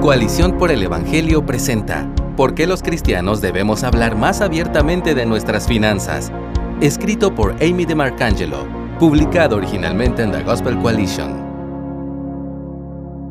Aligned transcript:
Coalición 0.00 0.56
por 0.56 0.70
el 0.70 0.82
Evangelio 0.82 1.44
presenta 1.44 2.10
¿Por 2.34 2.54
qué 2.54 2.66
los 2.66 2.82
cristianos 2.82 3.42
debemos 3.42 3.84
hablar 3.84 4.16
más 4.16 4.40
abiertamente 4.40 5.14
de 5.14 5.26
nuestras 5.26 5.68
finanzas? 5.68 6.32
Escrito 6.80 7.34
por 7.34 7.52
Amy 7.62 7.84
de 7.84 7.94
Marcangelo, 7.94 8.66
publicado 8.98 9.56
originalmente 9.56 10.22
en 10.22 10.32
The 10.32 10.42
Gospel 10.42 10.78
Coalition. 10.78 11.50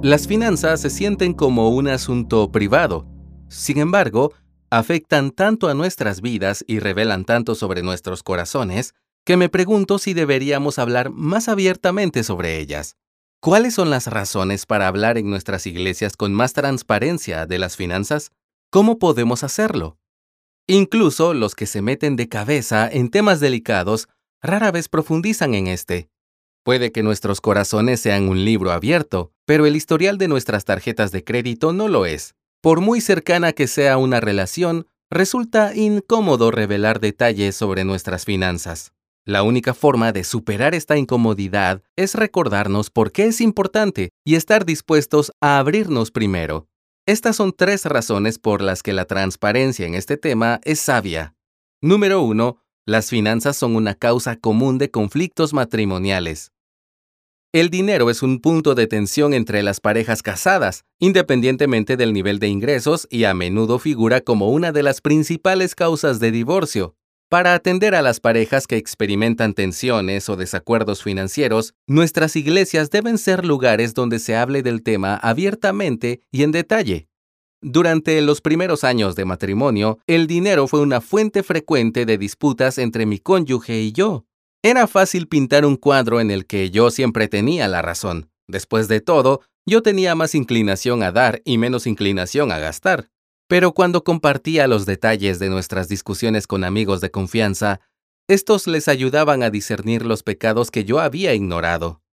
Las 0.04 0.28
finanzas 0.28 0.79
se 0.82 0.92
sienten 0.92 1.34
como 1.34 1.70
un 1.70 1.88
asunto 1.88 2.51
privado. 2.51 3.08
Sin 3.47 3.79
embargo, 3.79 4.33
afectan 4.70 5.31
tanto 5.31 5.70
a 5.70 5.74
nuestras 5.74 6.22
vidas 6.22 6.63
y 6.67 6.78
revelan 6.78 7.26
tanto 7.26 7.56
sobre 7.56 7.81
nuestros 7.81 8.22
corazones 8.22 8.94
que 9.26 9.38
me 9.38 9.49
pregunto 9.49 9.97
si 9.97 10.13
deberíamos 10.13 10.78
hablar 10.78 11.10
más 11.10 11.49
abiertamente 11.49 12.24
sobre 12.24 12.60
ellas. 12.60 12.96
¿Cuáles 13.42 13.76
son 13.76 13.90
las 13.90 14.08
razones 14.08 14.65
para 14.65 14.90
hablar 14.90 15.17
en 15.17 15.29
nuestras 15.29 15.65
iglesias 15.65 16.17
con 16.17 16.34
más 16.34 16.52
transparencia 16.52 17.45
de 17.45 17.58
las 17.58 17.77
finanzas? 17.77 18.34
¿Cómo 18.70 19.00
podemos 19.00 19.45
hacerlo? 19.45 19.98
Incluso 20.68 21.34
los 21.34 21.55
que 21.55 21.66
se 21.66 21.81
meten 21.81 22.17
de 22.17 22.28
cabeza 22.28 22.90
en 22.91 23.09
temas 23.09 23.40
delicados 23.40 24.09
rara 24.41 24.72
vez 24.72 24.90
profundizan 24.90 25.54
en 25.54 25.67
este. 25.67 26.09
Puede 26.66 26.91
que 26.91 27.02
nuestros 27.02 27.40
corazones 27.40 28.02
sean 28.02 28.28
un 28.28 28.44
libro 28.44 28.73
abierto, 28.73 29.31
pero 29.45 29.66
el 29.66 29.78
historial 29.78 30.17
de 30.17 30.28
nuestras 30.28 30.66
tarjetas 30.66 31.14
de 31.14 31.23
crédito 31.23 31.72
no 31.72 31.88
lo 31.88 32.06
es. 32.06 32.36
Por 32.62 32.81
muy 32.81 33.00
cercana 33.00 33.53
que 33.53 33.67
sea 33.67 33.98
una 33.98 34.20
relación, 34.20 34.86
resulta 35.09 35.73
incómodo 35.73 36.52
revelar 36.52 37.00
detalles 37.00 37.56
sobre 37.56 37.86
nuestras 37.86 38.26
finanzas. 38.26 38.92
La 39.30 39.44
única 39.44 39.76
forma 39.76 40.12
de 40.12 40.24
superar 40.24 40.74
esta 40.74 40.98
incomodidad 40.98 41.84
es 41.96 42.16
recordarnos 42.16 42.90
por 42.90 43.12
qué 43.12 43.26
es 43.26 43.42
importante 43.42 44.10
y 44.26 44.34
estar 44.34 44.66
dispuestos 44.66 45.32
a 45.40 45.60
abrirnos 45.60 46.10
primero. 46.10 46.68
Estas 47.06 47.36
son 47.36 47.54
tres 47.56 47.86
razones 47.86 48.40
por 48.40 48.64
las 48.64 48.82
que 48.82 48.92
la 48.92 49.06
transparencia 49.06 49.86
en 49.86 49.94
este 49.94 50.18
tema 50.18 50.59
es 50.64 50.80
sabia. 50.80 51.36
Número 51.80 52.23
1. 52.23 52.58
Las 52.88 53.12
finanzas 53.12 53.56
son 53.56 53.76
una 53.76 53.94
causa 53.94 54.36
común 54.36 54.80
de 54.80 54.90
conflictos 54.90 55.53
matrimoniales. 55.53 56.52
El 57.53 57.70
dinero 57.70 58.09
es 58.09 58.23
un 58.23 58.40
punto 58.40 58.73
de 58.73 58.88
tensión 58.88 59.36
entre 59.36 59.62
las 59.62 59.80
parejas 59.80 60.23
casadas, 60.23 60.86
independientemente 60.98 61.98
del 61.98 62.14
nivel 62.14 62.40
de 62.40 62.48
ingresos 62.48 63.08
y 63.12 63.25
a 63.25 63.36
menudo 63.36 63.78
figura 63.78 64.22
como 64.22 64.50
una 64.50 64.72
de 64.72 64.81
las 64.81 65.02
principales 65.02 65.75
causas 65.75 66.20
de 66.20 66.31
divorcio. 66.31 66.96
Para 67.30 67.53
atender 67.53 67.94
a 67.94 68.02
las 68.02 68.19
parejas 68.19 68.66
que 68.66 68.77
experimentan 68.77 69.53
tensiones 69.53 70.30
o 70.30 70.35
desacuerdos 70.35 71.03
financieros, 71.03 71.75
nuestras 71.85 72.35
iglesias 72.35 72.89
deben 72.89 73.19
ser 73.19 73.45
lugares 73.45 73.94
donde 73.94 74.17
se 74.17 74.35
hable 74.35 74.63
del 74.63 74.81
tema 74.81 75.13
abiertamente 75.16 76.23
y 76.31 76.41
en 76.41 76.52
detalle. 76.52 77.07
Durante 77.61 78.19
los 78.22 78.41
primeros 78.41 78.83
años 78.83 79.16
de 79.16 79.25
matrimonio, 79.25 80.00
el 80.07 80.25
dinero 80.25 80.67
fue 80.67 80.81
una 80.81 81.02
fuente 81.02 81.44
frecuente 81.44 82.07
de 82.07 82.17
disputas 82.17 82.80
entre 82.80 83.05
mi 83.05 83.19
cónyuge 83.19 83.80
y 83.80 83.91
yo. 83.91 84.25
Era 84.63 84.88
fácil 84.88 85.27
pintar 85.27 85.66
un 85.66 85.75
cuadro 85.75 86.19
en 86.19 86.31
el 86.31 86.47
que 86.47 86.72
yo 86.72 86.89
siempre 86.89 87.27
tenía 87.27 87.67
la 87.67 87.83
razón. 87.83 88.31
Después 88.47 88.88
de 88.88 89.02
todo, 89.02 89.41
yo 89.67 89.83
tenía 89.83 90.16
más 90.16 90.33
inclinación 90.33 91.03
a 91.03 91.11
dar 91.11 91.44
y 91.45 91.59
menos 91.59 91.85
inclinación 91.85 92.52
a 92.52 92.57
gastar. 92.57 93.11
Pero 93.50 93.73
cuando 93.73 94.03
compartía 94.03 94.67
los 94.67 94.86
detalles 94.86 95.39
de 95.39 95.50
nuestras 95.50 95.89
discusiones 95.89 96.45
con 96.45 96.64
amigos 96.64 97.02
de 97.02 97.09
confianza, 97.09 97.81
estos 98.28 98.67
les 98.67 98.88
ayudaban 98.88 99.41
a 99.41 99.50
discernir 99.50 100.06
los 100.06 100.22
pecados 100.22 100.69
que 100.69 100.86
yo 100.86 101.00
había 101.00 101.33
ignorado. 101.33 102.03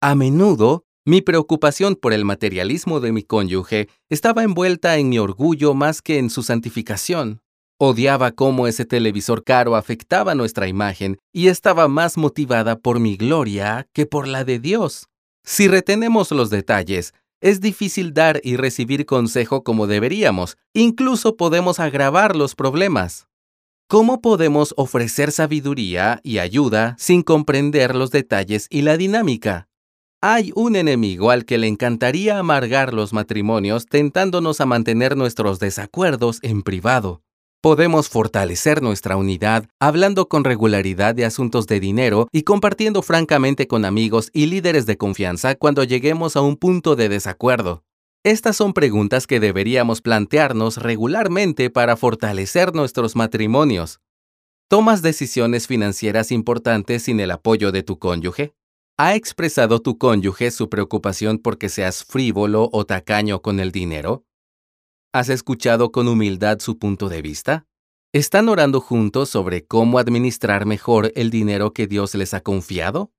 A 0.00 0.14
menudo, 0.14 0.84
mi 1.04 1.20
preocupación 1.20 1.96
por 1.96 2.12
el 2.12 2.24
materialismo 2.24 3.00
de 3.00 3.10
mi 3.10 3.24
cónyuge 3.24 3.88
estaba 4.08 4.44
envuelta 4.44 4.98
en 4.98 5.08
mi 5.08 5.18
orgullo 5.18 5.74
más 5.74 6.00
que 6.00 6.18
en 6.18 6.30
su 6.30 6.44
santificación. 6.44 7.40
Odiaba 7.80 8.30
cómo 8.30 8.68
ese 8.68 8.84
televisor 8.84 9.42
caro 9.42 9.74
afectaba 9.74 10.36
nuestra 10.36 10.68
imagen 10.68 11.18
y 11.32 11.48
estaba 11.48 11.88
más 11.88 12.16
motivada 12.16 12.78
por 12.78 13.00
mi 13.00 13.16
gloria 13.16 13.88
que 13.92 14.06
por 14.06 14.28
la 14.28 14.44
de 14.44 14.60
Dios. 14.60 15.08
Si 15.44 15.66
retenemos 15.66 16.30
los 16.30 16.50
detalles, 16.50 17.14
es 17.40 17.60
difícil 17.60 18.14
dar 18.14 18.40
y 18.42 18.56
recibir 18.56 19.06
consejo 19.06 19.62
como 19.62 19.86
deberíamos, 19.86 20.56
incluso 20.72 21.36
podemos 21.36 21.80
agravar 21.80 22.36
los 22.36 22.54
problemas. 22.54 23.28
¿Cómo 23.88 24.20
podemos 24.20 24.74
ofrecer 24.76 25.32
sabiduría 25.32 26.20
y 26.22 26.38
ayuda 26.38 26.94
sin 26.98 27.22
comprender 27.22 27.94
los 27.94 28.10
detalles 28.10 28.66
y 28.68 28.82
la 28.82 28.96
dinámica? 28.96 29.68
Hay 30.20 30.52
un 30.56 30.76
enemigo 30.76 31.30
al 31.30 31.44
que 31.44 31.58
le 31.58 31.68
encantaría 31.68 32.38
amargar 32.38 32.92
los 32.92 33.12
matrimonios 33.12 33.86
tentándonos 33.86 34.60
a 34.60 34.66
mantener 34.66 35.16
nuestros 35.16 35.58
desacuerdos 35.58 36.40
en 36.42 36.62
privado. 36.62 37.22
Podemos 37.60 38.08
fortalecer 38.08 38.82
nuestra 38.82 39.16
unidad 39.16 39.66
hablando 39.80 40.28
con 40.28 40.44
regularidad 40.44 41.16
de 41.16 41.24
asuntos 41.24 41.66
de 41.66 41.80
dinero 41.80 42.28
y 42.30 42.42
compartiendo 42.42 43.02
francamente 43.02 43.66
con 43.66 43.84
amigos 43.84 44.30
y 44.32 44.46
líderes 44.46 44.86
de 44.86 44.96
confianza 44.96 45.56
cuando 45.56 45.82
lleguemos 45.82 46.36
a 46.36 46.40
un 46.40 46.56
punto 46.56 46.94
de 46.94 47.08
desacuerdo. 47.08 47.82
Estas 48.24 48.54
son 48.54 48.74
preguntas 48.74 49.26
que 49.26 49.40
deberíamos 49.40 50.02
plantearnos 50.02 50.76
regularmente 50.76 51.68
para 51.68 51.96
fortalecer 51.96 52.76
nuestros 52.76 53.16
matrimonios. 53.16 53.98
¿Tomas 54.68 55.02
decisiones 55.02 55.66
financieras 55.66 56.30
importantes 56.30 57.02
sin 57.02 57.18
el 57.18 57.32
apoyo 57.32 57.72
de 57.72 57.82
tu 57.82 57.98
cónyuge? 57.98 58.54
¿Ha 58.96 59.16
expresado 59.16 59.80
tu 59.80 59.98
cónyuge 59.98 60.52
su 60.52 60.68
preocupación 60.68 61.38
porque 61.38 61.68
seas 61.68 62.04
frívolo 62.04 62.70
o 62.72 62.84
tacaño 62.84 63.42
con 63.42 63.58
el 63.58 63.72
dinero? 63.72 64.27
¿Has 65.14 65.30
escuchado 65.30 65.90
con 65.90 66.06
humildad 66.06 66.58
su 66.58 66.78
punto 66.78 67.08
de 67.08 67.22
vista? 67.22 67.66
¿Están 68.12 68.50
orando 68.50 68.82
juntos 68.82 69.30
sobre 69.30 69.64
cómo 69.64 69.98
administrar 69.98 70.66
mejor 70.66 71.12
el 71.14 71.30
dinero 71.30 71.72
que 71.72 71.86
Dios 71.86 72.14
les 72.14 72.34
ha 72.34 72.42
confiado? 72.42 73.10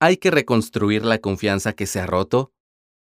¿Hay 0.00 0.18
que 0.18 0.30
reconstruir 0.30 1.06
la 1.06 1.16
confianza 1.18 1.72
que 1.72 1.86
se 1.86 2.00
ha 2.00 2.06
roto? 2.06 2.52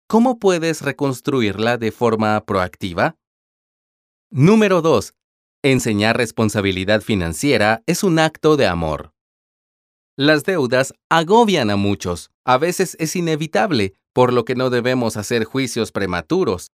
¿Cómo 0.08 0.40
puedes 0.40 0.82
reconstruirla 0.82 1.78
de 1.78 1.92
forma 1.92 2.42
proactiva? 2.46 3.18
Número 4.30 4.82
2. 4.82 5.14
Enseñar 5.62 6.16
responsabilidad 6.16 7.02
financiera 7.02 7.84
es 7.88 8.06
un 8.06 8.20
acto 8.20 8.56
de 8.56 8.68
amor. 8.68 9.14
Las 10.18 10.46
deudas 10.46 10.94
agobian 11.10 11.70
a 11.70 11.76
muchos. 11.76 12.32
A 12.46 12.58
veces 12.58 12.96
es 13.00 13.18
inevitable, 13.18 13.96
por 14.14 14.32
lo 14.32 14.46
que 14.46 14.56
no 14.56 14.70
debemos 14.70 15.18
hacer 15.18 15.44
juicios 15.44 15.92
prematuros. 15.92 16.72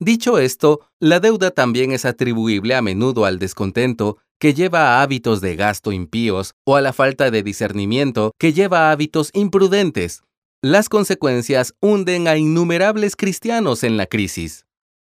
Dicho 0.00 0.38
esto, 0.38 0.80
la 1.00 1.20
deuda 1.20 1.50
también 1.50 1.92
es 1.92 2.04
atribuible 2.04 2.74
a 2.74 2.82
menudo 2.82 3.24
al 3.24 3.38
descontento 3.38 4.18
que 4.38 4.52
lleva 4.52 4.98
a 4.98 5.02
hábitos 5.02 5.40
de 5.40 5.56
gasto 5.56 5.92
impíos 5.92 6.54
o 6.64 6.76
a 6.76 6.80
la 6.80 6.92
falta 6.92 7.30
de 7.30 7.42
discernimiento 7.42 8.32
que 8.38 8.52
lleva 8.52 8.88
a 8.88 8.92
hábitos 8.92 9.30
imprudentes. 9.32 10.22
Las 10.62 10.88
consecuencias 10.88 11.74
hunden 11.80 12.26
a 12.26 12.36
innumerables 12.36 13.16
cristianos 13.16 13.84
en 13.84 13.96
la 13.96 14.06
crisis. 14.06 14.66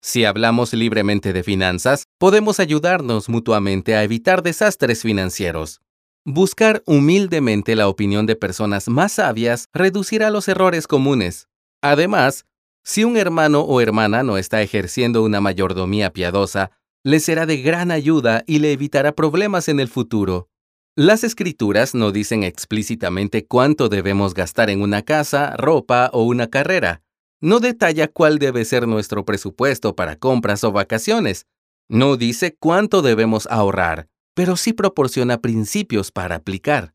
Si 0.00 0.25
hablamos 0.25 0.72
libremente 0.75 1.33
de 1.33 1.43
finanzas, 1.43 2.05
podemos 2.19 2.61
ayudarnos 2.61 3.28
mutuamente 3.28 3.97
a 3.97 4.05
evitar 4.05 4.43
desastres 4.43 5.03
financieros. 5.03 5.81
Buscar 6.25 6.83
humildemente 6.87 7.75
la 7.75 7.88
opinión 7.88 8.27
de 8.27 8.37
personas 8.37 8.88
más 8.88 9.12
sabias 9.12 9.67
reducirá 9.72 10.31
los 10.31 10.47
errores 10.47 10.87
comunes. 10.87 11.49
Además, 11.83 12.44
si 12.84 13.05
un 13.05 13.16
hermano 13.16 13.61
o 13.61 13.81
hermana 13.81 14.22
no 14.22 14.39
está 14.39 14.62
ejerciendo 14.62 15.22
una 15.22 15.41
mayordomía 15.41 16.12
piadosa, 16.12 16.71
le 17.05 17.21
será 17.21 17.47
de 17.47 17.59
gran 17.62 17.91
ayuda 17.91 18.44
y 18.47 18.59
le 18.59 18.72
evitará 18.72 19.12
problemas 19.12 19.69
en 19.69 19.81
el 19.81 19.89
futuro. 19.89 20.49
Las 20.97 21.22
escrituras 21.22 21.94
no 21.94 22.11
dicen 22.11 22.43
explícitamente 22.43 23.47
cuánto 23.47 23.88
debemos 23.88 24.34
gastar 24.34 24.69
en 24.69 24.83
una 24.83 25.03
casa, 25.03 25.55
ropa 25.56 26.11
o 26.12 26.25
una 26.25 26.49
carrera. 26.49 27.03
No 27.41 27.61
detalla 27.61 28.09
cuál 28.09 28.41
debe 28.41 28.65
ser 28.65 28.88
nuestro 28.88 29.25
presupuesto 29.25 29.94
para 29.94 30.17
compras 30.17 30.64
o 30.64 30.73
vacaciones. 30.73 31.47
No 31.88 32.17
dice 32.17 32.56
cuánto 32.58 33.00
debemos 33.00 33.47
ahorrar, 33.47 34.08
pero 34.35 34.56
sí 34.56 34.73
proporciona 34.73 35.41
principios 35.41 36.11
para 36.11 36.35
aplicar. 36.35 36.94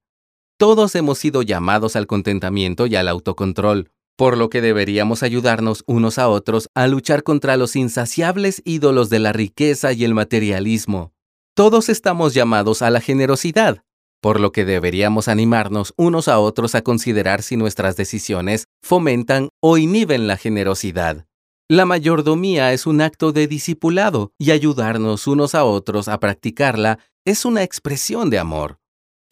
Todos 0.57 0.95
hemos 0.95 1.17
sido 1.17 1.41
llamados 1.41 1.95
al 1.95 2.05
contentamiento 2.05 2.87
y 2.87 2.95
al 2.95 3.07
autocontrol, 3.07 3.89
por 4.17 4.37
lo 4.37 4.49
que 4.49 4.61
deberíamos 4.61 5.23
ayudarnos 5.23 5.83
unos 5.87 6.17
a 6.17 6.29
otros 6.29 6.69
a 6.75 6.87
luchar 6.87 7.23
contra 7.23 7.57
los 7.57 7.75
insaciables 7.75 8.61
ídolos 8.65 9.09
de 9.09 9.19
la 9.19 9.33
riqueza 9.33 9.93
y 9.93 10.03
el 10.03 10.13
materialismo. 10.13 11.13
Todos 11.55 11.89
estamos 11.89 12.33
llamados 12.33 12.81
a 12.81 12.89
la 12.89 13.01
generosidad, 13.01 13.83
por 14.21 14.39
lo 14.39 14.51
que 14.51 14.65
deberíamos 14.65 15.27
animarnos 15.27 15.93
unos 15.97 16.27
a 16.27 16.39
otros 16.39 16.75
a 16.75 16.81
considerar 16.81 17.43
si 17.43 17.57
nuestras 17.57 17.95
decisiones 17.97 18.65
fomentan 18.81 19.49
o 19.61 19.77
inhiben 19.77 20.27
la 20.27 20.37
generosidad. 20.37 21.25
La 21.69 21.85
mayordomía 21.85 22.73
es 22.73 22.85
un 22.85 23.01
acto 23.01 23.31
de 23.31 23.47
discipulado 23.47 24.31
y 24.37 24.51
ayudarnos 24.51 25.27
unos 25.27 25.55
a 25.55 25.63
otros 25.63 26.07
a 26.07 26.19
practicarla 26.19 26.99
es 27.25 27.45
una 27.45 27.63
expresión 27.63 28.29
de 28.29 28.39
amor. 28.39 28.79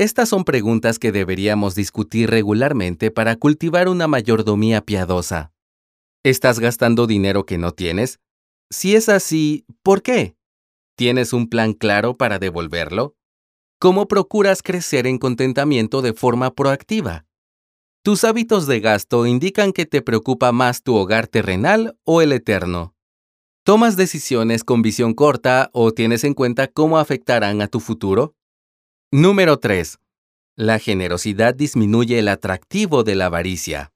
Estas 0.02 0.30
son 0.30 0.46
preguntas 0.46 0.98
que 0.98 1.12
deberíamos 1.12 1.76
discutir 1.76 2.32
regularmente 2.32 3.12
para 3.12 3.36
cultivar 3.36 3.88
una 3.88 4.08
mayordomía 4.08 4.82
piadosa. 4.82 5.52
¿Estás 6.24 6.60
gastando 6.60 7.06
dinero 7.06 7.46
que 7.46 7.60
no 7.60 7.72
tienes? 7.72 8.20
Si 8.72 8.96
es 8.96 9.10
así, 9.10 9.64
¿por 9.84 10.02
qué? 10.02 10.36
¿Tienes 10.98 11.34
un 11.34 11.48
plan 11.48 11.74
claro 11.74 12.18
para 12.18 12.40
devolverlo? 12.40 13.16
¿Cómo 13.80 14.08
procuras 14.08 14.64
crecer 14.64 15.06
en 15.06 15.20
contentamiento 15.20 16.02
de 16.02 16.14
forma 16.14 16.56
proactiva? 16.56 17.28
Tus 18.04 18.24
hábitos 18.24 18.66
de 18.66 18.80
gasto 18.80 19.28
indican 19.28 19.72
que 19.72 19.86
te 19.86 20.02
preocupa 20.02 20.52
más 20.52 20.82
tu 20.82 20.96
hogar 20.96 21.28
terrenal 21.28 21.96
o 22.06 22.24
el 22.24 22.32
eterno. 22.32 22.96
¿Tomas 23.64 23.98
decisiones 23.98 24.64
con 24.64 24.82
visión 24.82 25.14
corta 25.14 25.70
o 25.74 25.92
tienes 25.92 26.24
en 26.24 26.34
cuenta 26.34 26.68
cómo 26.68 26.98
afectarán 26.98 27.62
a 27.62 27.68
tu 27.68 27.80
futuro? 27.80 28.34
Número 29.14 29.60
3. 29.60 30.00
La 30.56 30.80
generosidad 30.80 31.54
disminuye 31.54 32.18
el 32.18 32.30
atractivo 32.30 33.04
de 33.04 33.16
la 33.16 33.26
avaricia. 33.26 33.92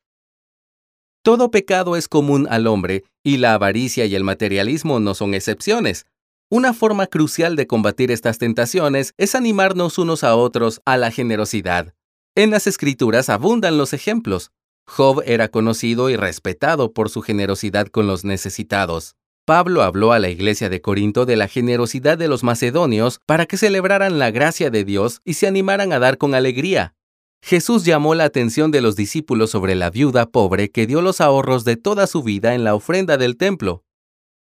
Todo 1.24 1.52
pecado 1.52 1.96
es 1.96 2.10
común 2.10 2.48
al 2.50 2.68
hombre 2.68 3.06
y 3.24 3.38
la 3.38 3.54
avaricia 3.54 4.04
y 4.08 4.16
el 4.16 4.26
materialismo 4.26 5.00
no 5.00 5.14
son 5.14 5.34
excepciones. 5.34 6.06
Una 6.50 6.74
forma 6.74 7.08
crucial 7.08 7.56
de 7.56 7.66
combatir 7.66 8.12
estas 8.12 8.40
tentaciones 8.40 9.14
es 9.16 9.36
animarnos 9.36 9.98
unos 10.00 10.26
a 10.26 10.36
otros 10.36 10.82
a 10.84 10.98
la 10.98 11.12
generosidad. 11.12 11.94
En 12.36 12.50
las 12.52 12.68
escrituras 12.68 13.30
abundan 13.30 13.78
los 13.78 13.94
ejemplos. 13.94 14.52
Job 14.86 15.24
era 15.26 15.48
conocido 15.48 16.10
y 16.10 16.18
respetado 16.18 16.92
por 16.92 17.10
su 17.10 17.22
generosidad 17.22 17.88
con 17.88 18.06
los 18.06 18.26
necesitados. 18.26 19.16
Pablo 19.46 19.84
habló 19.84 20.12
a 20.12 20.18
la 20.18 20.30
iglesia 20.30 20.70
de 20.70 20.82
Corinto 20.82 21.28
de 21.28 21.36
la 21.36 21.48
generosidad 21.48 22.18
de 22.18 22.28
los 22.28 22.44
macedonios 22.44 23.20
para 23.28 23.46
que 23.46 23.58
celebraran 23.58 24.18
la 24.18 24.32
gracia 24.32 24.72
de 24.72 24.84
Dios 24.84 25.22
y 25.24 25.36
se 25.36 25.46
animaran 25.46 25.94
a 25.94 26.00
dar 26.00 26.18
con 26.18 26.34
alegría. 26.34 26.96
Jesús 27.44 27.86
llamó 27.86 28.16
la 28.16 28.24
atención 28.24 28.72
de 28.72 28.82
los 28.82 28.96
discípulos 28.96 29.52
sobre 29.52 29.76
la 29.76 29.92
viuda 29.92 30.26
pobre 30.26 30.72
que 30.72 30.88
dio 30.88 31.04
los 31.04 31.22
ahorros 31.22 31.64
de 31.64 31.76
toda 31.78 32.08
su 32.08 32.24
vida 32.24 32.56
en 32.56 32.64
la 32.64 32.74
ofrenda 32.74 33.18
del 33.18 33.38
templo. 33.38 33.84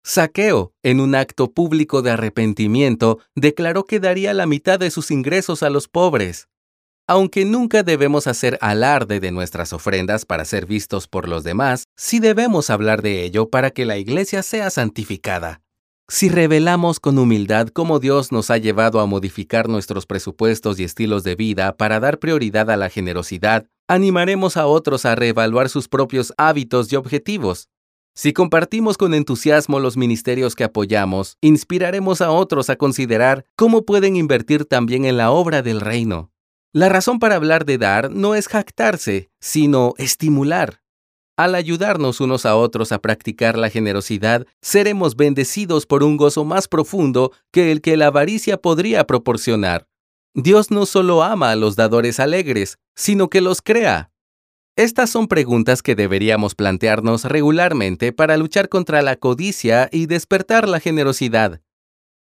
Saqueo, 0.05 0.73
en 0.85 1.01
un 1.01 1.17
acto 1.17 1.51
público 1.51 2.01
de 2.01 2.13
arrepentimiento, 2.13 3.19
declaró 3.35 3.85
que 3.87 3.99
daría 3.99 4.33
la 4.33 4.47
mitad 4.47 4.79
de 4.79 4.93
sus 4.93 5.11
ingresos 5.11 5.65
a 5.65 5.71
los 5.71 5.89
pobres. 5.89 6.47
Aunque 7.07 7.45
nunca 7.45 7.83
debemos 7.83 8.27
hacer 8.27 8.57
alarde 8.63 9.21
de 9.21 9.31
nuestras 9.31 9.75
ofrendas 9.75 10.25
para 10.25 10.47
ser 10.47 10.65
vistos 10.65 11.07
por 11.07 11.29
los 11.29 11.45
demás, 11.45 11.85
sí 11.97 12.19
debemos 12.19 12.71
hablar 12.71 13.03
de 13.03 13.25
ello 13.25 13.51
para 13.51 13.71
que 13.71 13.85
la 13.85 13.99
iglesia 13.99 14.43
sea 14.43 14.71
santificada. 14.71 15.61
Si 16.09 16.31
revelamos 16.31 17.01
con 17.01 17.19
humildad 17.19 17.69
cómo 17.69 17.99
Dios 17.99 18.33
nos 18.33 18.51
ha 18.51 18.57
llevado 18.57 19.01
a 19.01 19.07
modificar 19.07 19.69
nuestros 19.69 20.07
presupuestos 20.07 20.81
y 20.81 20.85
estilos 20.85 21.25
de 21.25 21.35
vida 21.35 21.77
para 21.77 22.01
dar 22.01 22.19
prioridad 22.19 22.71
a 22.71 22.77
la 22.79 22.89
generosidad, 22.89 23.67
animaremos 23.87 24.57
a 24.57 24.67
otros 24.67 25.05
a 25.05 25.15
reevaluar 25.15 25.69
sus 25.69 25.89
propios 25.89 26.33
hábitos 26.39 26.91
y 26.91 26.97
objetivos. 26.97 27.69
Si 28.15 28.33
compartimos 28.33 28.97
con 28.97 29.13
entusiasmo 29.13 29.79
los 29.79 29.99
ministerios 29.99 30.55
que 30.55 30.65
apoyamos, 30.65 31.37
inspiraremos 31.43 32.23
a 32.23 32.31
otros 32.31 32.71
a 32.71 32.77
considerar 32.77 33.45
cómo 33.57 33.85
pueden 33.85 34.17
invertir 34.17 34.65
también 34.65 35.05
en 35.05 35.19
la 35.19 35.31
obra 35.31 35.61
del 35.61 35.83
reino. 35.83 36.31
La 36.75 36.89
razón 36.89 37.21
para 37.21 37.37
hablar 37.37 37.67
de 37.67 37.79
dar 37.79 38.11
no 38.11 38.35
es 38.35 38.49
jactarse, 38.49 39.31
sino 39.39 39.95
estimular. 39.97 40.83
Al 41.37 41.55
ayudarnos 41.55 42.21
unos 42.21 42.45
a 42.47 42.57
otros 42.57 42.91
a 42.91 42.99
practicar 42.99 43.57
la 43.57 43.71
generosidad, 43.71 44.45
seremos 44.61 45.15
bendecidos 45.15 45.87
por 45.87 46.03
un 46.03 46.17
gozo 46.17 46.45
más 46.45 46.67
profundo 46.67 47.31
que 47.53 47.71
el 47.71 47.81
que 47.81 47.97
la 47.97 48.09
avaricia 48.09 48.61
podría 48.61 49.07
proporcionar. 49.07 49.87
Dios 50.35 50.73
no 50.73 50.85
solo 50.85 51.23
ama 51.23 51.53
a 51.53 51.57
los 51.57 51.77
dadores 51.77 52.19
alegres, 52.19 52.81
sino 52.97 53.31
que 53.31 53.41
los 53.41 53.63
crea. 53.63 54.11
Estas 54.75 55.11
son 55.11 55.29
preguntas 55.29 55.81
que 55.81 55.95
deberíamos 55.95 56.57
plantearnos 56.57 57.25
regularmente 57.25 58.13
para 58.13 58.37
luchar 58.37 58.69
contra 58.69 59.01
la 59.01 59.15
codicia 59.15 59.89
y 59.93 60.07
despertar 60.07 60.69
la 60.69 60.81
generosidad. 60.81 61.61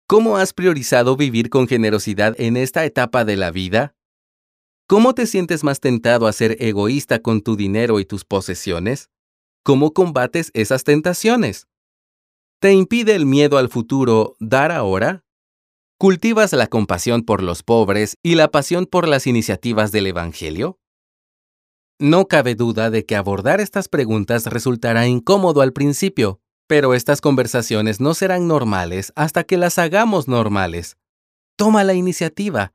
¿Cómo 0.09 0.39
has 0.39 0.53
priorizado 0.53 1.17
vivir 1.17 1.51
con 1.51 1.69
generosidad 1.69 2.35
en 2.41 2.57
esta 2.57 2.85
etapa 2.85 3.25
de 3.25 3.37
la 3.37 3.53
vida? 3.53 3.95
¿Cómo 4.87 5.15
te 5.15 5.27
sientes 5.27 5.65
más 5.65 5.81
tentado 5.81 6.27
a 6.27 6.33
ser 6.35 6.59
egoísta 6.61 7.21
con 7.21 7.41
tu 7.41 7.57
dinero 7.57 8.01
y 8.01 8.05
tus 8.05 8.27
posesiones? 8.27 9.09
¿Cómo 9.63 9.95
combates 9.95 10.51
esas 10.53 10.85
tentaciones? 10.85 11.69
¿Te 12.61 12.73
impide 12.73 13.15
el 13.15 13.25
miedo 13.25 13.57
al 13.57 13.71
futuro 13.71 14.37
dar 14.41 14.73
ahora? 14.73 15.25
¿Cultivas 15.99 16.53
la 16.53 16.67
compasión 16.67 17.23
por 17.23 17.43
los 17.43 17.63
pobres 17.63 18.19
y 18.23 18.35
la 18.35 18.49
pasión 18.49 18.85
por 18.85 19.09
las 19.09 19.27
iniciativas 19.27 19.91
del 19.91 20.07
Evangelio? 20.09 20.79
No 21.99 22.27
cabe 22.27 22.55
duda 22.55 22.91
de 22.91 23.07
que 23.07 23.17
abordar 23.17 23.63
estas 23.63 23.89
preguntas 23.89 24.45
resultará 24.45 25.07
incómodo 25.07 25.63
al 25.63 25.73
principio, 25.73 26.41
pero 26.67 26.93
estas 26.93 27.23
conversaciones 27.23 28.01
no 28.01 28.13
serán 28.13 28.49
normales 28.49 29.15
hasta 29.17 29.45
que 29.45 29.57
las 29.57 29.79
hagamos 29.79 30.29
normales. 30.29 30.99
Toma 31.57 31.85
la 31.85 31.95
iniciativa 31.95 32.75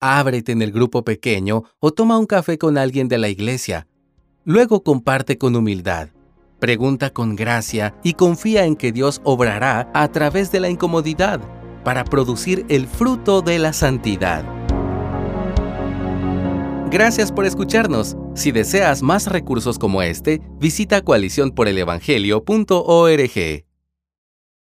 ábrete 0.00 0.52
en 0.52 0.62
el 0.62 0.72
grupo 0.72 1.04
pequeño 1.04 1.64
o 1.80 1.92
toma 1.92 2.18
un 2.18 2.26
café 2.26 2.58
con 2.58 2.78
alguien 2.78 3.08
de 3.08 3.18
la 3.18 3.28
iglesia. 3.28 3.86
Luego 4.44 4.82
comparte 4.82 5.38
con 5.38 5.56
humildad. 5.56 6.08
Pregunta 6.58 7.10
con 7.10 7.36
gracia 7.36 7.94
y 8.02 8.14
confía 8.14 8.64
en 8.64 8.76
que 8.76 8.92
Dios 8.92 9.20
obrará 9.24 9.90
a 9.94 10.08
través 10.08 10.50
de 10.52 10.60
la 10.60 10.70
incomodidad 10.70 11.40
para 11.84 12.04
producir 12.04 12.64
el 12.68 12.86
fruto 12.86 13.42
de 13.42 13.58
la 13.58 13.72
santidad. 13.72 14.44
Gracias 16.90 17.32
por 17.32 17.44
escucharnos. 17.44 18.16
Si 18.34 18.52
deseas 18.52 19.02
más 19.02 19.26
recursos 19.26 19.78
como 19.78 20.00
este, 20.00 20.40
visita 20.60 21.02
coaliciónporelevangelio.org. 21.02 23.73